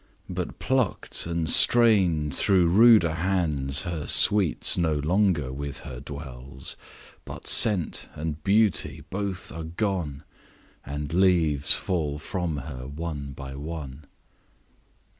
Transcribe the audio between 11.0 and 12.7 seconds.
leaves fall from